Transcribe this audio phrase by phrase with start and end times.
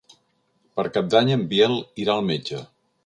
[0.79, 2.65] Per Cap d'Any en Biel irà al metge.